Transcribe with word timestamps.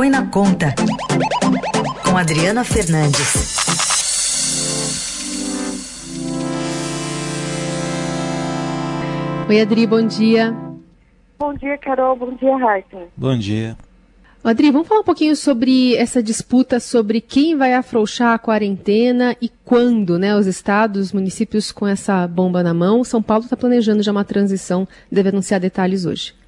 Põe 0.00 0.08
na 0.08 0.26
Conta, 0.28 0.74
com 2.02 2.16
Adriana 2.16 2.64
Fernandes. 2.64 3.58
Oi, 9.46 9.60
Adri, 9.60 9.86
bom 9.86 10.00
dia. 10.06 10.56
Bom 11.38 11.52
dia, 11.52 11.76
Carol. 11.76 12.16
Bom 12.16 12.34
dia, 12.34 12.56
Raíssa. 12.56 13.08
Bom 13.14 13.36
dia. 13.36 13.76
Adri, 14.42 14.70
vamos 14.70 14.88
falar 14.88 15.02
um 15.02 15.04
pouquinho 15.04 15.36
sobre 15.36 15.94
essa 15.96 16.22
disputa 16.22 16.80
sobre 16.80 17.20
quem 17.20 17.54
vai 17.54 17.74
afrouxar 17.74 18.32
a 18.32 18.38
quarentena 18.38 19.36
e 19.38 19.50
quando, 19.66 20.18
né? 20.18 20.34
Os 20.34 20.46
estados, 20.46 21.08
os 21.08 21.12
municípios 21.12 21.70
com 21.70 21.86
essa 21.86 22.26
bomba 22.26 22.62
na 22.62 22.72
mão. 22.72 23.04
São 23.04 23.22
Paulo 23.22 23.44
está 23.44 23.54
planejando 23.54 24.02
já 24.02 24.12
uma 24.12 24.24
transição, 24.24 24.88
deve 25.12 25.28
anunciar 25.28 25.60
detalhes 25.60 26.06
hoje. 26.06 26.39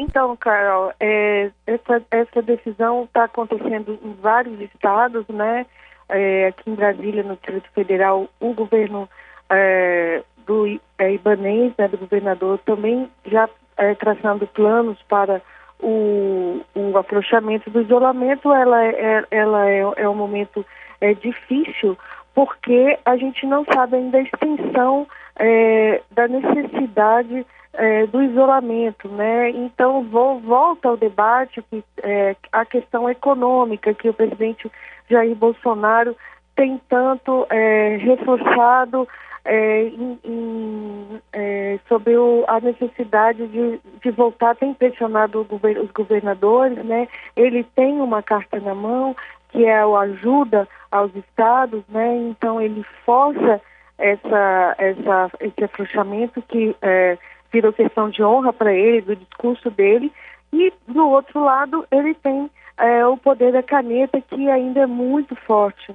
Então, 0.00 0.34
Carol, 0.34 0.94
é, 0.98 1.50
essa, 1.66 2.02
essa 2.10 2.40
decisão 2.40 3.04
está 3.04 3.24
acontecendo 3.24 3.98
em 4.02 4.14
vários 4.14 4.58
estados, 4.62 5.26
né? 5.28 5.66
É, 6.08 6.46
aqui 6.46 6.70
em 6.70 6.74
Brasília, 6.74 7.22
no 7.22 7.34
Distrito 7.34 7.70
Federal, 7.74 8.26
o 8.40 8.54
governo 8.54 9.06
é, 9.50 10.22
do 10.46 10.80
é, 10.98 11.12
Ibanês, 11.12 11.74
né, 11.76 11.86
do 11.86 11.98
governador, 11.98 12.58
também 12.64 13.10
já 13.26 13.46
é, 13.76 13.94
traçando 13.94 14.46
planos 14.46 14.98
para 15.02 15.42
o, 15.78 16.62
o 16.74 16.96
afrouxamento 16.96 17.68
do 17.68 17.82
isolamento, 17.82 18.50
ela, 18.54 18.82
é, 18.82 19.24
ela 19.30 19.68
é, 19.68 19.80
é 19.96 20.08
um 20.08 20.14
momento 20.14 20.64
é, 21.02 21.12
difícil, 21.12 21.96
porque 22.34 22.98
a 23.04 23.18
gente 23.18 23.44
não 23.44 23.66
sabe 23.66 23.96
ainda 23.96 24.16
a 24.16 24.22
extensão 24.22 25.06
é, 25.38 26.00
da 26.10 26.26
necessidade 26.26 27.46
é, 27.74 28.06
do 28.06 28.22
isolamento, 28.22 29.08
né? 29.08 29.50
Então 29.50 30.02
vou, 30.04 30.40
volta 30.40 30.88
ao 30.88 30.96
debate 30.96 31.62
que, 31.62 31.84
é, 32.02 32.34
a 32.52 32.64
questão 32.64 33.08
econômica 33.08 33.94
que 33.94 34.08
o 34.08 34.14
presidente 34.14 34.70
Jair 35.08 35.34
Bolsonaro 35.34 36.16
tem 36.56 36.80
tanto 36.88 37.46
é, 37.48 37.96
reforçado 37.96 39.06
é, 39.44 39.82
em, 39.84 41.20
é, 41.32 41.78
sobre 41.88 42.16
o, 42.16 42.44
a 42.46 42.60
necessidade 42.60 43.46
de, 43.46 43.80
de 44.02 44.10
voltar, 44.10 44.54
tem 44.56 44.74
pressionado 44.74 45.44
gover, 45.44 45.78
os 45.78 45.90
governadores, 45.90 46.84
né? 46.84 47.08
Ele 47.36 47.64
tem 47.74 48.00
uma 48.00 48.22
carta 48.22 48.60
na 48.60 48.74
mão 48.74 49.16
que 49.50 49.64
é 49.64 49.84
o 49.84 49.96
ajuda 49.96 50.68
aos 50.90 51.14
estados, 51.14 51.82
né? 51.88 52.16
Então 52.28 52.60
ele 52.60 52.84
força 53.04 53.60
essa, 53.98 54.74
essa, 54.78 55.30
esse 55.40 55.64
afrouxamento 55.64 56.42
que 56.42 56.76
virou 57.52 57.72
questão 57.72 58.10
de 58.10 58.22
honra 58.22 58.52
para 58.52 58.72
ele, 58.72 59.00
do 59.00 59.16
discurso 59.16 59.70
dele, 59.70 60.12
e 60.52 60.72
do 60.88 61.08
outro 61.08 61.44
lado 61.44 61.86
ele 61.90 62.14
tem 62.14 62.50
é, 62.78 63.06
o 63.06 63.16
poder 63.16 63.52
da 63.52 63.62
caneta 63.62 64.20
que 64.20 64.50
ainda 64.50 64.80
é 64.80 64.86
muito 64.86 65.36
forte 65.36 65.94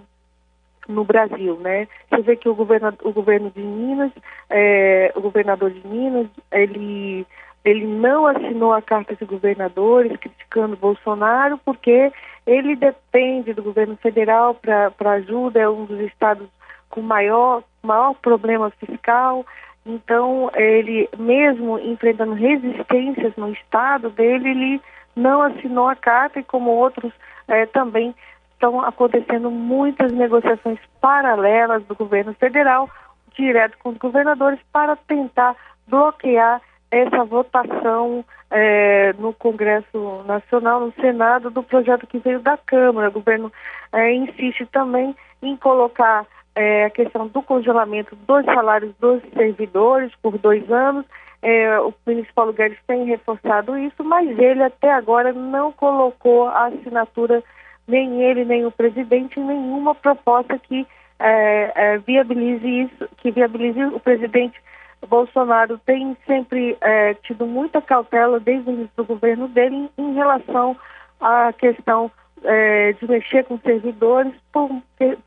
no 0.87 1.03
Brasil, 1.03 1.57
né? 1.57 1.87
Você 2.09 2.21
vê 2.21 2.35
que 2.35 2.47
o 2.47 2.55
governo, 2.55 2.93
o 3.03 3.11
governo 3.11 3.51
de 3.51 3.61
Minas, 3.61 4.11
é, 4.49 5.11
o 5.15 5.21
governador 5.21 5.71
de 5.71 5.85
Minas, 5.87 6.27
ele 6.51 7.25
ele 7.63 7.87
não 7.87 8.27
assinou 8.27 8.73
a 8.73 8.81
carta 8.81 9.15
de 9.15 9.25
governadores 9.25 10.15
criticando 10.17 10.77
Bolsonaro 10.77 11.59
porque 11.65 12.11
ele 12.45 12.75
depende 12.75 13.53
do 13.53 13.63
governo 13.63 13.97
federal 13.97 14.53
para 14.53 15.11
ajuda, 15.13 15.59
é 15.59 15.67
um 15.67 15.85
dos 15.85 15.99
estados 16.01 16.47
com 16.91 17.01
maior 17.01 17.63
maior 17.81 18.13
problema 18.15 18.69
fiscal. 18.71 19.43
Então, 19.85 20.49
ele, 20.55 21.07
mesmo 21.17 21.77
enfrentando 21.77 22.33
resistências 22.33 23.35
no 23.35 23.51
estado 23.51 24.09
dele, 24.09 24.49
ele 24.49 24.81
não 25.15 25.43
assinou 25.43 25.87
a 25.87 25.95
carta 25.95 26.39
e 26.39 26.43
como 26.43 26.71
outros 26.71 27.13
é, 27.47 27.65
também 27.67 28.15
estão 28.53 28.81
acontecendo 28.81 29.51
muitas 29.51 30.11
negociações 30.11 30.79
paralelas 30.99 31.83
do 31.85 31.95
governo 31.95 32.33
federal, 32.33 32.89
direto 33.37 33.77
com 33.77 33.89
os 33.89 33.97
governadores, 33.97 34.59
para 34.73 34.95
tentar 34.95 35.55
bloquear 35.87 36.61
essa 36.89 37.23
votação 37.23 38.25
é, 38.49 39.13
no 39.13 39.33
Congresso 39.33 40.23
Nacional, 40.25 40.79
no 40.79 40.93
Senado, 40.93 41.49
do 41.51 41.61
projeto 41.61 42.07
que 42.07 42.17
veio 42.19 42.39
da 42.39 42.57
Câmara. 42.57 43.09
O 43.09 43.13
governo 43.13 43.51
é, 43.91 44.13
insiste 44.13 44.65
também 44.67 45.15
em 45.41 45.55
colocar 45.57 46.25
é, 46.55 46.85
a 46.85 46.89
questão 46.89 47.27
do 47.27 47.41
congelamento 47.41 48.15
dos 48.15 48.45
salários 48.45 48.93
dos 48.99 49.21
servidores 49.33 50.11
por 50.21 50.37
dois 50.37 50.69
anos. 50.71 51.05
É, 51.41 51.79
o 51.79 51.93
ministro 52.07 52.33
Paulo 52.33 52.53
Guedes 52.53 52.79
tem 52.87 53.05
reforçado 53.05 53.77
isso, 53.77 54.03
mas 54.03 54.27
ele 54.39 54.63
até 54.63 54.91
agora 54.91 55.31
não 55.33 55.71
colocou 55.71 56.47
a 56.47 56.67
assinatura, 56.67 57.43
nem 57.87 58.23
ele, 58.23 58.45
nem 58.45 58.65
o 58.65 58.71
presidente, 58.71 59.39
em 59.39 59.43
nenhuma 59.43 59.93
proposta 59.93 60.57
que 60.57 60.87
é, 61.19 61.71
é 61.75 61.97
viabilize 61.99 62.67
isso, 62.67 63.09
que 63.17 63.31
viabilize 63.31 63.83
o 63.83 63.99
presidente 63.99 64.59
Bolsonaro 65.05 65.77
tem 65.85 66.17
sempre 66.25 66.77
é, 66.81 67.13
tido 67.15 67.45
muita 67.45 67.81
cautela 67.81 68.39
desde 68.39 68.69
o 68.69 68.73
início 68.73 68.91
do 68.97 69.05
governo 69.05 69.47
dele 69.47 69.75
em, 69.75 69.89
em 69.97 70.13
relação 70.13 70.75
à 71.19 71.53
questão 71.53 72.11
é, 72.45 72.93
de 72.93 73.07
mexer 73.07 73.43
com 73.45 73.57
servidores, 73.59 74.33
por, 74.51 74.69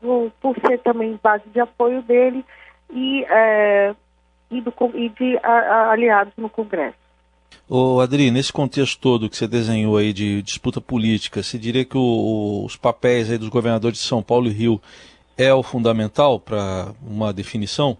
por, 0.01 0.31
por, 0.41 0.55
ser 0.65 0.79
também 0.79 1.19
base 1.21 1.43
de 1.53 1.59
apoio 1.59 2.01
dele 2.01 2.43
e, 2.91 3.23
é, 3.29 3.95
e, 4.49 4.61
do, 4.61 4.73
e 4.95 5.09
de 5.09 5.37
a, 5.43 5.51
a, 5.51 5.91
aliados 5.91 6.33
no 6.37 6.49
Congresso. 6.49 6.97
Ô 7.67 7.99
Adri, 7.99 8.31
nesse 8.31 8.51
contexto 8.51 8.99
todo 8.99 9.29
que 9.29 9.37
você 9.37 9.47
desenhou 9.47 9.97
aí 9.97 10.11
de 10.11 10.41
disputa 10.41 10.81
política, 10.81 11.43
você 11.43 11.57
diria 11.57 11.85
que 11.85 11.97
o, 11.97 12.63
os 12.65 12.75
papéis 12.75 13.29
aí 13.29 13.37
dos 13.37 13.49
governadores 13.49 13.99
de 13.99 14.05
São 14.05 14.23
Paulo 14.23 14.47
e 14.47 14.53
Rio 14.53 14.81
é 15.37 15.53
o 15.53 15.63
fundamental 15.63 16.39
para 16.39 16.93
uma 17.01 17.31
definição? 17.31 17.97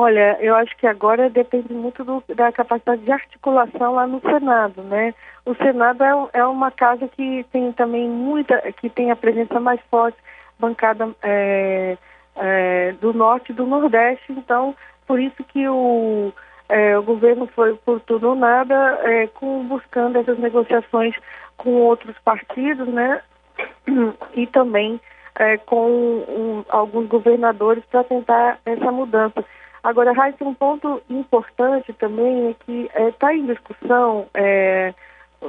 Olha, 0.00 0.38
eu 0.40 0.54
acho 0.54 0.76
que 0.76 0.86
agora 0.86 1.28
depende 1.28 1.74
muito 1.74 2.04
do, 2.04 2.22
da 2.32 2.52
capacidade 2.52 3.02
de 3.02 3.10
articulação 3.10 3.94
lá 3.94 4.06
no 4.06 4.20
Senado, 4.20 4.80
né? 4.84 5.12
O 5.44 5.56
Senado 5.56 6.04
é, 6.04 6.38
é, 6.38 6.46
uma 6.46 6.70
casa 6.70 7.08
que 7.08 7.44
tem 7.50 7.72
também 7.72 8.08
muita, 8.08 8.60
que 8.74 8.88
tem 8.88 9.10
a 9.10 9.16
presença 9.16 9.58
mais 9.58 9.80
forte, 9.90 10.16
bancada 10.56 11.08
é, 11.20 11.98
é, 12.36 12.92
do 13.00 13.12
Norte 13.12 13.50
e 13.50 13.54
do 13.56 13.66
Nordeste, 13.66 14.30
então 14.30 14.72
por 15.04 15.18
isso 15.18 15.42
que 15.42 15.68
o, 15.68 16.32
é, 16.68 16.96
o 16.96 17.02
governo 17.02 17.48
foi 17.48 17.74
por 17.74 17.98
tudo 18.02 18.28
ou 18.28 18.34
nada, 18.36 19.00
é, 19.02 19.26
com, 19.26 19.64
buscando 19.64 20.16
essas 20.16 20.38
negociações 20.38 21.16
com 21.56 21.70
outros 21.72 22.16
partidos, 22.24 22.86
né? 22.86 23.20
E 24.36 24.46
também 24.46 25.00
é, 25.36 25.56
com 25.56 25.90
um, 25.90 26.64
alguns 26.68 27.08
governadores 27.08 27.82
para 27.90 28.04
tentar 28.04 28.60
essa 28.64 28.92
mudança. 28.92 29.44
Agora, 29.82 30.12
Raíssa, 30.12 30.44
um 30.44 30.54
ponto 30.54 31.00
importante 31.08 31.92
também 31.94 32.50
é 32.50 32.54
que 32.64 32.90
está 33.08 33.32
é, 33.32 33.36
em 33.36 33.46
discussão 33.46 34.26
é, 34.34 34.92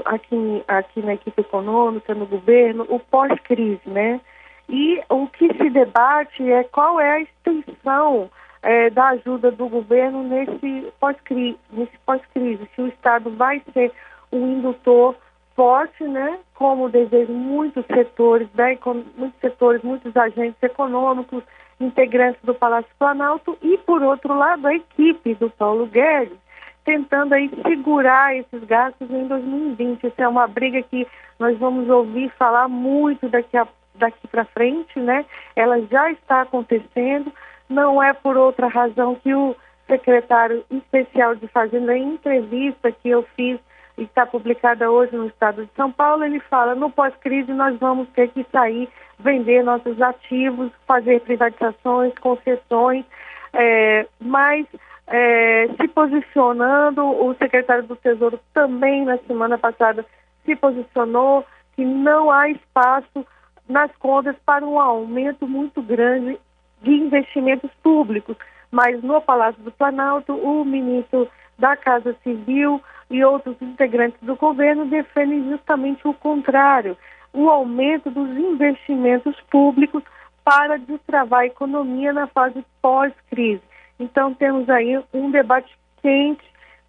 aqui, 0.06 0.64
aqui 0.68 1.02
na 1.02 1.14
equipe 1.14 1.42
econômica, 1.42 2.14
no 2.14 2.26
governo, 2.26 2.86
o 2.90 3.00
pós-crise, 3.00 3.82
né? 3.86 4.22
E 4.68 5.02
o 5.10 5.28
que 5.28 5.52
se 5.56 5.70
debate 5.70 6.50
é 6.50 6.64
qual 6.64 7.00
é 7.00 7.12
a 7.12 7.22
extensão 7.22 8.30
é, 8.62 8.90
da 8.92 9.10
ajuda 9.10 9.52
do 9.52 9.68
governo 9.68 10.24
nesse 10.24 10.92
pós-crise, 11.00 11.58
nesse 11.72 11.98
pós-crise. 12.06 12.70
Se 12.76 12.82
o 12.82 12.88
Estado 12.88 13.32
vai 13.32 13.62
ser 13.74 13.92
um 14.32 14.58
indutor 14.58 15.16
forte, 15.56 16.04
né? 16.04 16.38
Como 16.54 16.90
desejam 16.90 17.34
muitos 17.34 17.86
setores, 17.88 18.48
né, 18.54 18.78
muitos 19.18 19.40
setores, 19.42 19.82
muitos 19.82 20.16
agentes 20.16 20.62
econômicos, 20.62 21.44
integrantes 21.80 22.42
do 22.44 22.54
Palácio 22.54 22.90
Planalto 22.98 23.58
e, 23.62 23.78
por 23.80 24.02
outro 24.02 24.34
lado, 24.34 24.68
a 24.68 24.76
equipe 24.76 25.36
do 25.36 25.50
Paulo 25.50 25.86
Guedes, 25.86 26.38
tentando 26.84 27.34
aí 27.34 27.50
segurar 27.66 28.36
esses 28.36 28.64
gastos 28.66 29.10
em 29.10 29.28
2020. 29.28 30.08
Essa 30.08 30.24
é 30.24 30.28
uma 30.28 30.48
briga 30.48 30.82
que 30.84 31.08
nós 31.38 31.58
vamos 31.58 31.90
ouvir 31.90 32.30
falar 32.38 32.68
muito 32.68 33.30
daqui, 33.30 33.58
daqui 33.96 34.28
para 34.28 34.46
frente, 34.46 35.00
né? 35.00 35.26
Ela 35.56 35.82
já 35.84 36.12
está 36.12 36.42
acontecendo, 36.42 37.32
não 37.70 38.02
é 38.02 38.14
por 38.14 38.36
outra 38.36 38.68
razão 38.68 39.16
que 39.16 39.34
o 39.34 39.56
secretário 39.88 40.64
especial 40.70 41.36
de 41.36 41.48
Fazenda, 41.48 41.98
em 41.98 42.14
entrevista 42.14 42.92
que 42.92 43.10
eu 43.10 43.24
fiz 43.36 43.60
está 44.04 44.26
publicada 44.26 44.90
hoje 44.90 45.16
no 45.16 45.28
estado 45.28 45.66
de 45.66 45.72
São 45.76 45.92
Paulo, 45.92 46.24
ele 46.24 46.40
fala, 46.40 46.76
no 46.76 46.90
pós-crise 46.90 47.52
nós 47.54 47.78
vamos 47.80 48.08
ter 48.10 48.30
que 48.30 48.46
sair 48.52 48.90
vender 49.20 49.64
nossos 49.64 50.02
ativos, 50.02 50.72
fazer 50.88 51.20
privatizações, 51.22 52.14
concessões, 52.20 53.06
é, 53.54 54.08
mas 54.20 54.66
é, 55.08 55.68
se 55.80 55.88
posicionando, 55.90 57.04
o 57.04 57.36
secretário 57.36 57.84
do 57.84 57.96
Tesouro 57.96 58.40
também 58.54 59.04
na 59.06 59.18
semana 59.20 59.58
passada 59.58 60.06
se 60.46 60.56
posicionou 60.56 61.46
que 61.76 61.84
não 61.84 62.32
há 62.32 62.50
espaço 62.50 63.26
nas 63.68 63.92
contas 63.98 64.36
para 64.46 64.66
um 64.66 64.80
aumento 64.80 65.48
muito 65.48 65.82
grande 65.82 66.40
de 66.82 66.92
investimentos 66.92 67.72
públicos. 67.84 68.38
Mas 68.72 69.02
no 69.04 69.22
Palácio 69.22 69.62
do 69.64 69.72
Planalto, 69.72 70.34
o 70.34 70.64
ministro 70.64 71.28
da 71.58 71.76
Casa 71.76 72.16
Civil 72.24 72.82
e 73.10 73.24
outros 73.24 73.56
integrantes 73.62 74.20
do 74.22 74.36
governo 74.36 74.86
defendem 74.86 75.50
justamente 75.50 76.08
o 76.08 76.14
contrário, 76.14 76.98
o 77.34 77.50
aumento 77.50 78.10
dos 78.12 78.30
investimentos 78.30 79.36
públicos 79.52 80.04
para 80.44 80.78
destravar 80.78 81.42
a 81.42 81.46
economia 81.48 82.14
na 82.14 82.28
fase 82.28 82.64
pós-crise. 82.82 83.62
Então 84.00 84.34
temos 84.34 84.70
aí 84.70 85.02
um 85.14 85.30
debate 85.32 85.76
quente 86.02 86.44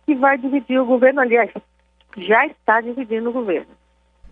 que 0.06 0.14
vai 0.14 0.38
dividir 0.38 0.78
o 0.78 0.86
governo, 0.86 1.20
aliás, 1.20 1.50
já 2.16 2.46
está 2.46 2.80
dividindo 2.80 3.30
o 3.30 3.32
governo 3.32 3.79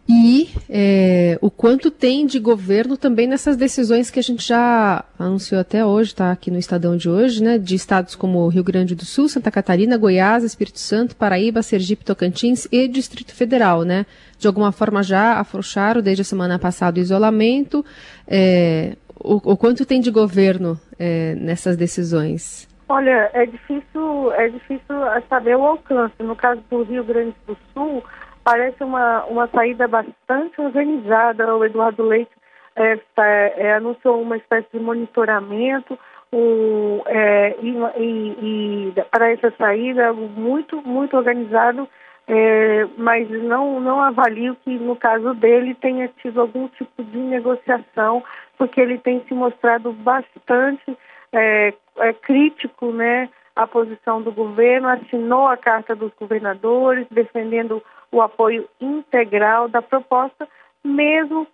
e 0.09 0.49
é, 0.71 1.39
o 1.43 1.51
quanto 1.51 1.91
tem 1.91 2.25
de 2.25 2.39
governo 2.39 2.97
também 2.97 3.27
nessas 3.27 3.59
decisões 3.59 4.11
que 4.11 4.19
a 4.19 4.23
gente 4.23 4.47
já 4.47 5.05
anunciou 5.19 5.61
até 5.61 5.85
hoje, 5.85 6.13
está 6.13 6.33
aqui 6.33 6.51
no 6.51 6.59
Estadão 6.59 6.97
de 6.97 7.11
hoje, 7.11 7.43
né, 7.43 7.59
de 7.59 7.75
estados 7.75 8.15
como 8.15 8.49
Rio 8.49 8.65
Grande 8.65 8.95
do 8.95 9.05
Sul, 9.05 9.29
Santa 9.29 9.51
Catarina, 9.51 9.99
Goiás, 9.99 10.45
Espírito 10.45 10.79
Santo, 10.79 11.15
Paraíba, 11.15 11.61
Sergipe, 11.61 12.07
Tocantins 12.07 12.67
e 12.73 12.89
Distrito 12.89 13.35
Federal, 13.35 13.83
né? 13.83 14.07
De 14.39 14.47
alguma 14.47 14.73
forma 14.73 15.03
já 15.03 15.35
afrouxaram 15.35 16.01
desde 16.01 16.23
a 16.23 16.25
semana 16.25 16.59
passada 16.59 16.99
o 16.99 17.03
isolamento. 17.03 17.85
É, 18.27 18.97
o, 19.15 19.53
o, 19.53 19.57
quanto 19.59 19.85
tem 19.85 20.01
de 20.01 20.11
governo 20.11 20.81
é, 20.99 21.35
nessas 21.35 21.77
decisões? 21.77 22.67
Olha, 22.89 23.31
é 23.35 23.45
difícil, 23.45 24.33
é 24.33 24.49
difícil 24.49 24.97
saber 25.29 25.57
o 25.57 25.65
alcance. 25.65 26.15
No 26.21 26.35
caso 26.35 26.63
do 26.71 26.83
Rio 26.85 27.05
Grande 27.05 27.35
do 27.47 27.57
Sul, 27.75 28.03
parece 28.49 28.83
uma, 28.83 29.27
uma 29.27 29.47
saída 29.49 29.87
bastante 29.87 30.59
organizada. 30.59 31.55
O 31.55 31.63
Eduardo 31.63 32.03
Leite 32.03 32.31
é, 32.75 32.99
é, 33.19 33.75
anunciou 33.75 34.23
uma 34.23 34.39
espécie 34.39 34.69
de 34.73 34.81
monitoramento 34.81 35.99
um, 36.33 37.03
é, 37.07 37.55
e, 37.61 37.77
e, 37.99 38.93
e, 38.97 39.05
para 39.11 39.31
essa 39.31 39.53
saída 39.59 40.15
muito, 40.15 40.81
muito 40.81 41.15
organizado, 41.15 41.87
é, 42.27 42.87
mas 42.97 43.29
não, 43.31 43.81
não 43.81 44.01
avalio 44.01 44.57
que 44.65 44.79
no 44.79 44.97
caso 44.97 45.35
dele 45.35 45.75
tenha 45.75 46.09
tido 46.23 46.41
algum 46.41 46.69
tipo 46.69 47.05
de 47.05 47.19
negociação, 47.19 48.25
porque 48.57 48.81
ele 48.81 48.97
tem 48.97 49.23
se 49.29 49.35
mostrado 49.35 49.93
bastante 49.93 50.97
é, 51.33 51.75
é, 51.99 52.13
crítico 52.15 52.93
né, 52.93 53.29
à 53.55 53.67
posição 53.67 54.23
do 54.23 54.33
governo, 54.33 54.89
assinou 54.89 55.49
a 55.49 55.57
carta 55.57 55.95
dos 55.95 56.13
governadores, 56.19 57.07
defendendo 57.11 57.83
o 58.11 58.23
apoio 58.23 58.69
integral 58.81 59.69
da 59.69 59.83
proposta, 59.83 60.49
mesmo, 60.85 61.47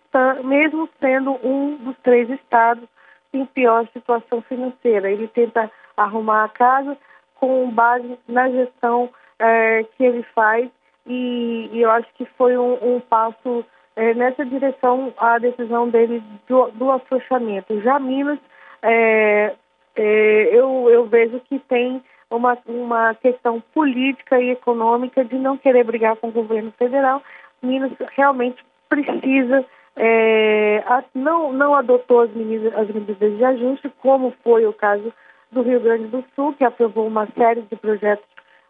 mesmo 0.44 0.88
sendo 1.00 1.38
um 1.42 1.76
dos 1.76 1.96
três 2.02 2.28
estados 2.30 2.88
em 3.32 3.44
pior 3.46 3.86
situação 3.92 4.42
financeira. 4.42 5.10
Ele 5.10 5.26
tenta 5.28 5.70
arrumar 5.96 6.44
a 6.44 6.48
casa 6.48 6.96
com 7.34 7.70
base 7.70 8.18
na 8.28 8.48
gestão 8.50 9.10
é, 9.38 9.84
que 9.96 10.04
ele 10.04 10.22
faz 10.34 10.70
e, 11.06 11.68
e, 11.72 11.82
eu 11.82 11.90
acho 11.90 12.08
que 12.14 12.24
foi 12.38 12.56
um, 12.56 12.96
um 12.96 13.00
passo 13.00 13.64
é, 13.94 14.14
nessa 14.14 14.44
direção 14.44 15.12
a 15.18 15.38
decisão 15.38 15.88
dele 15.88 16.22
do, 16.48 16.70
do 16.70 16.90
afrouxamento. 16.90 17.80
Já 17.82 17.98
Minas, 17.98 18.38
é, 18.82 19.54
eu, 19.96 20.88
eu 20.90 21.04
vejo 21.06 21.40
que 21.40 21.58
tem 21.58 22.02
uma, 22.36 22.58
uma 22.66 23.14
questão 23.14 23.62
política 23.72 24.40
e 24.40 24.50
econômica 24.50 25.24
de 25.24 25.36
não 25.36 25.56
querer 25.56 25.84
brigar 25.84 26.16
com 26.16 26.28
o 26.28 26.32
governo 26.32 26.72
federal. 26.78 27.22
Minas 27.62 27.92
realmente 28.16 28.62
precisa, 28.88 29.64
é, 29.96 30.82
a, 30.86 31.02
não, 31.14 31.52
não 31.52 31.74
adotou 31.74 32.20
as 32.20 32.30
medidas, 32.32 32.74
as 32.74 32.88
medidas 32.88 33.36
de 33.36 33.44
ajuste, 33.44 33.92
como 34.00 34.32
foi 34.42 34.66
o 34.66 34.72
caso 34.72 35.12
do 35.50 35.62
Rio 35.62 35.80
Grande 35.80 36.06
do 36.08 36.24
Sul, 36.34 36.52
que 36.54 36.64
aprovou 36.64 37.06
uma 37.06 37.26
série 37.36 37.62
de 37.62 37.76
projetos 37.76 38.26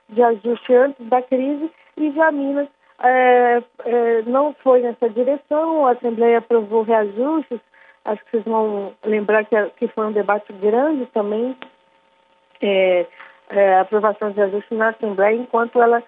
de 0.09 0.23
ajuste 0.23 0.75
antes 0.75 1.07
da 1.07 1.23
crise, 1.23 1.71
e 1.97 2.11
já 2.13 2.31
Minas 2.31 2.69
é, 3.03 3.63
é, 3.85 4.23
não 4.23 4.55
foi 4.63 4.83
nessa 4.83 5.09
direção, 5.09 5.87
a 5.87 5.93
Assembleia 5.93 6.39
aprovou 6.39 6.83
reajustes, 6.83 7.61
acho 8.05 8.25
que 8.25 8.31
vocês 8.31 8.45
vão 8.45 8.93
lembrar 9.05 9.45
que, 9.45 9.57
que 9.79 9.89
foi 9.89 10.07
um 10.07 10.13
debate 10.13 10.53
grande 10.53 11.07
também, 11.07 11.57
é, 12.63 13.07
é, 13.55 13.81
aprovação 13.81 14.31
de 14.31 14.41
ajuste 14.41 14.75
na 14.75 14.91
Assembleia 14.91 15.37
enquanto 15.37 15.81
ela 15.81 16.03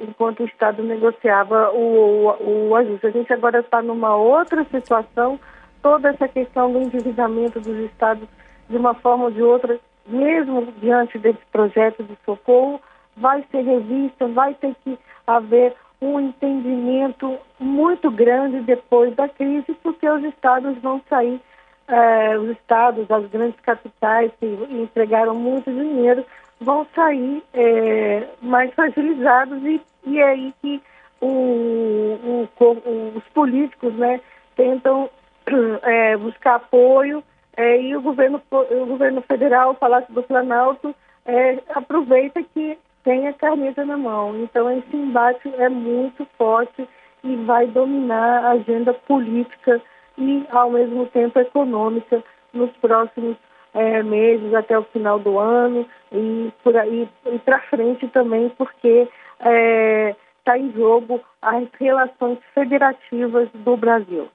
enquanto 0.00 0.40
o 0.40 0.46
Estado 0.46 0.82
negociava 0.82 1.72
o, 1.72 2.28
o, 2.28 2.68
o 2.68 2.76
ajuste. 2.76 3.06
A 3.06 3.10
gente 3.10 3.32
agora 3.32 3.60
está 3.60 3.82
numa 3.82 4.14
outra 4.14 4.64
situação, 4.70 5.40
toda 5.82 6.10
essa 6.10 6.28
questão 6.28 6.72
do 6.72 6.80
endividamento 6.80 7.60
dos 7.60 7.76
Estados, 7.90 8.28
de 8.68 8.76
uma 8.76 8.94
forma 8.94 9.24
ou 9.24 9.30
de 9.30 9.42
outra, 9.42 9.78
mesmo 10.06 10.72
diante 10.80 11.18
desse 11.18 11.44
projeto 11.50 12.02
de 12.04 12.16
socorro, 12.24 12.80
vai 13.16 13.44
ser 13.50 13.62
revista, 13.62 14.26
vai 14.28 14.54
ter 14.54 14.74
que 14.84 14.98
haver 15.26 15.74
um 16.00 16.18
entendimento 16.20 17.38
muito 17.60 18.10
grande 18.10 18.60
depois 18.60 19.14
da 19.14 19.28
crise, 19.28 19.72
porque 19.82 20.08
os 20.08 20.24
Estados 20.24 20.76
vão 20.78 21.00
sair, 21.08 21.40
eh, 21.86 22.38
os 22.38 22.50
Estados, 22.50 23.08
as 23.08 23.26
grandes 23.30 23.60
capitais 23.60 24.32
que 24.40 24.46
entregaram 24.70 25.34
muito 25.34 25.70
dinheiro, 25.70 26.24
vão 26.62 26.86
sair 26.94 27.42
é, 27.52 28.28
mais 28.40 28.72
fragilizados 28.74 29.62
e, 29.64 29.80
e 30.06 30.18
é 30.18 30.28
aí 30.28 30.54
que 30.60 30.82
o, 31.20 31.26
o, 31.26 32.48
o, 32.64 33.12
os 33.16 33.24
políticos 33.34 33.94
né, 33.94 34.20
tentam 34.56 35.08
é, 35.82 36.16
buscar 36.16 36.56
apoio 36.56 37.22
é, 37.56 37.80
e 37.80 37.96
o 37.96 38.02
governo, 38.02 38.40
o 38.50 38.86
governo 38.86 39.20
federal, 39.22 39.70
o 39.70 39.74
Palácio 39.74 40.12
do 40.12 40.22
Planalto, 40.22 40.94
é, 41.26 41.58
aproveita 41.74 42.42
que 42.42 42.78
tem 43.04 43.28
a 43.28 43.32
caneta 43.32 43.84
na 43.84 43.96
mão. 43.96 44.36
Então 44.40 44.70
esse 44.70 44.96
embate 44.96 45.52
é 45.56 45.68
muito 45.68 46.26
forte 46.38 46.88
e 47.22 47.36
vai 47.36 47.66
dominar 47.66 48.44
a 48.44 48.50
agenda 48.52 48.92
política 48.92 49.80
e 50.18 50.44
ao 50.50 50.70
mesmo 50.70 51.06
tempo 51.06 51.38
econômica 51.38 52.22
nos 52.52 52.70
próximos 52.78 53.36
é, 53.74 54.02
meses 54.02 54.52
até 54.54 54.78
o 54.78 54.84
final 54.84 55.18
do 55.18 55.38
ano 55.38 55.86
e 56.12 56.52
por 56.62 56.76
aí 56.76 57.08
e 57.26 57.38
para 57.38 57.60
frente 57.62 58.06
também, 58.08 58.50
porque 58.50 59.08
está 59.38 59.50
é, 59.50 60.16
tá 60.44 60.58
em 60.58 60.72
jogo 60.72 61.20
as 61.40 61.64
relações 61.80 62.38
federativas 62.54 63.48
do 63.54 63.76
Brasil. 63.76 64.28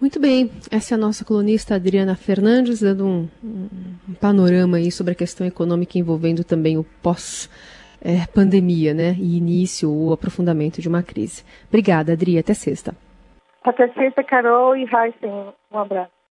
Muito 0.00 0.18
bem, 0.18 0.50
essa 0.70 0.94
é 0.94 0.96
a 0.96 0.98
nossa 0.98 1.24
colunista 1.24 1.76
Adriana 1.76 2.16
Fernandes, 2.16 2.80
dando 2.80 3.06
um, 3.06 3.28
um 3.44 4.14
panorama 4.20 4.78
aí 4.78 4.90
sobre 4.90 5.12
a 5.12 5.16
questão 5.16 5.46
econômica 5.46 5.96
envolvendo 5.96 6.42
também 6.42 6.76
o 6.76 6.84
pós-pandemia, 7.00 8.90
é, 8.90 8.94
né? 8.94 9.14
E 9.16 9.38
início 9.38 9.88
ou 9.88 10.12
aprofundamento 10.12 10.82
de 10.82 10.88
uma 10.88 11.04
crise. 11.04 11.44
Obrigada, 11.68 12.14
Adri, 12.14 12.36
até 12.36 12.52
sexta. 12.52 12.96
Até 13.62 13.86
sexta, 13.92 14.24
Carol 14.24 14.76
e 14.76 14.82
Heisen. 14.82 15.52
Um 15.70 15.78
abraço. 15.78 16.21